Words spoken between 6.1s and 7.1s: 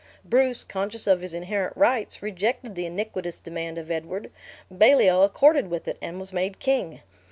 was made king.